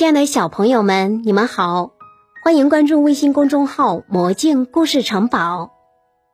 [0.00, 1.92] 亲爱的小朋友们，你们好，
[2.42, 5.72] 欢迎关注微信公众号“魔镜故事城堡”，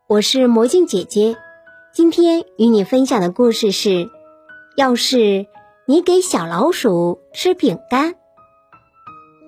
[0.06, 1.36] 我是魔镜姐姐。
[1.92, 4.08] 今天与你分享的故事是：
[4.76, 5.46] 要是
[5.84, 8.14] 你给小老鼠吃饼干，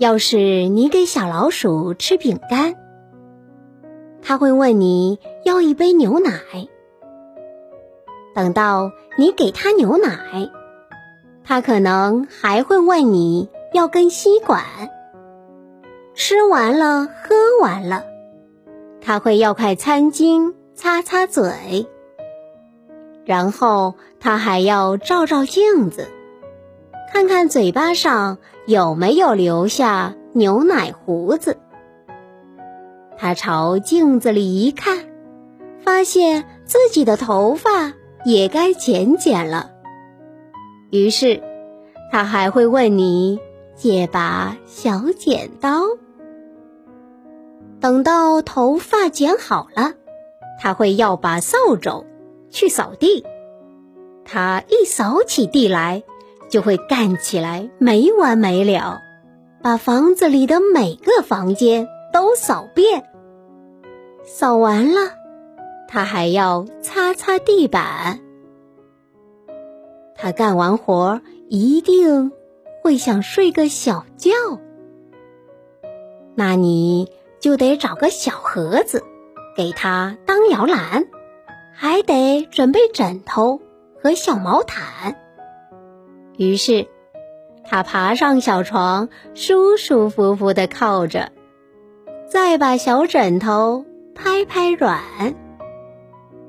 [0.01, 2.75] 要是你给小老鼠吃饼干，
[4.21, 6.33] 它会问你要一杯牛奶。
[8.35, 10.51] 等到你给它牛奶，
[11.45, 13.49] 它可能还会问你。
[13.73, 14.65] 要根吸管，
[16.15, 18.05] 吃完了，喝完了，
[19.01, 21.87] 他会要块餐巾擦擦嘴，
[23.25, 26.09] 然后他还要照照镜子，
[27.13, 31.59] 看看嘴巴上有没有留下牛奶胡子。
[33.19, 35.11] 他朝镜子里一看，
[35.85, 37.93] 发现自己的头发
[38.25, 39.73] 也该剪剪了，
[40.91, 41.43] 于是
[42.11, 43.39] 他还会问你。
[43.79, 45.83] 借把小剪刀，
[47.81, 49.95] 等到头发剪好了，
[50.61, 52.05] 他会要把扫帚
[52.51, 53.25] 去扫地。
[54.25, 56.03] 他一扫起地来，
[56.51, 59.01] 就会干起来没完没了，
[59.63, 63.05] 把房子里的每个房间都扫遍。
[64.25, 65.13] 扫完了，
[65.87, 68.19] 他还要擦擦地板。
[70.17, 72.33] 他干完活一定。
[72.89, 74.31] 会想睡个小觉，
[76.35, 79.05] 那你就得找个小盒子
[79.55, 81.07] 给他当摇篮，
[81.75, 83.61] 还得准备枕头
[84.03, 85.19] 和小毛毯。
[86.39, 86.87] 于是，
[87.63, 91.31] 他爬上小床，舒舒服服的靠着，
[92.27, 95.03] 再把小枕头拍拍软。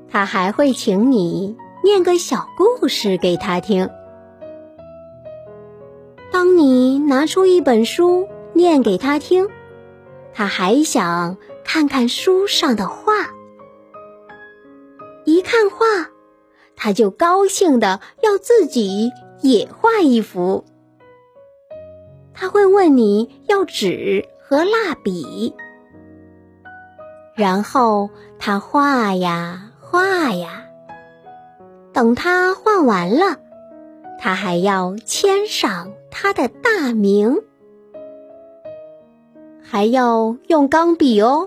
[0.08, 3.90] 他还会请你念个小故事给他听。
[6.40, 9.46] 当你拿出一本书念给他听，
[10.32, 11.36] 他还想
[11.66, 13.12] 看看书上的画。
[15.26, 16.08] 一看画，
[16.76, 19.10] 他就高兴的要自己
[19.42, 20.64] 也画一幅。
[22.32, 25.54] 他会问你要纸和蜡笔，
[27.36, 28.08] 然后
[28.38, 30.64] 他画呀画呀，
[31.92, 33.39] 等他画完了，
[34.20, 35.92] 他还要签上。
[36.12, 37.38] 他的大名
[39.62, 41.46] 还要用钢笔哦。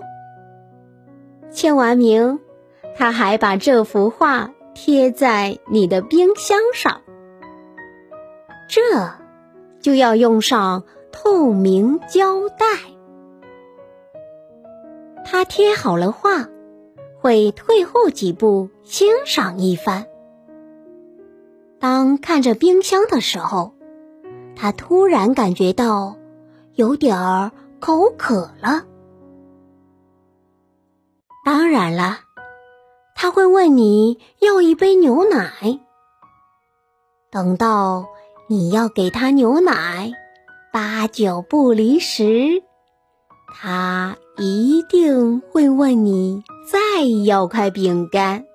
[1.52, 2.40] 签完名，
[2.96, 7.02] 他还把这幅画贴在你的冰箱上，
[8.68, 9.12] 这
[9.80, 12.66] 就要用上透明胶带。
[15.24, 16.48] 他贴好了画，
[17.20, 20.06] 会退后几步欣赏一番。
[21.84, 23.74] 当看着冰箱的时候。
[24.56, 26.16] 他突然感觉到
[26.72, 28.84] 有点儿口渴了。
[31.44, 32.20] 当然了，
[33.14, 35.78] 他会问你要一杯牛奶。
[37.30, 38.06] 等到
[38.48, 40.10] 你要给他牛奶，
[40.72, 42.62] 八九不离十，
[43.52, 48.46] 他一定会问你再要块饼干。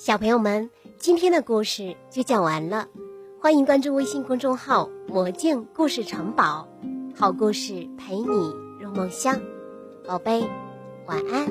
[0.00, 2.86] 小朋友们，今天的故事就讲完了，
[3.40, 6.68] 欢迎关注微信公众号“魔镜故事城堡”，
[7.18, 9.40] 好故事陪你入梦乡，
[10.06, 10.48] 宝贝，
[11.08, 11.48] 晚安。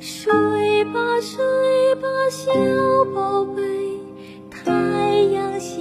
[0.00, 2.50] 睡吧，睡吧，小
[3.14, 4.00] 宝贝，
[4.50, 4.72] 太
[5.20, 5.76] 阳下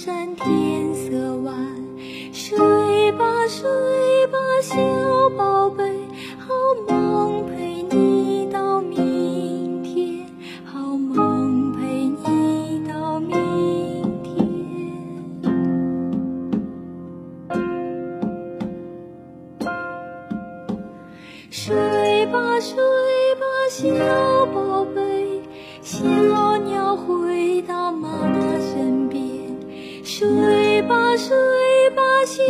[0.00, 1.52] 山天色晚，
[2.32, 2.56] 睡
[3.12, 3.26] 吧。
[3.48, 3.66] 睡
[4.28, 4.76] 吧，小
[5.36, 5.82] 宝贝，
[6.38, 6.54] 好
[6.86, 10.24] 梦陪你到明天，
[10.64, 14.46] 好梦陪你到明天。
[21.50, 22.76] 睡吧，睡
[23.34, 25.42] 吧，小宝贝，
[25.82, 26.57] 小
[30.18, 31.30] 睡吧睡
[31.90, 32.42] 吧小